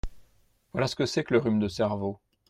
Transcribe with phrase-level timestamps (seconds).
[0.73, 2.19] Voilà ce que c’est que le rhume de cerveau!…